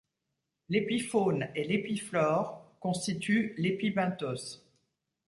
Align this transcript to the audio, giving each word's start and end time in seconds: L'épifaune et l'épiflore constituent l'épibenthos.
L'épifaune 0.69 1.49
et 1.53 1.63
l'épiflore 1.63 2.71
constituent 2.79 3.53
l'épibenthos. 3.59 4.65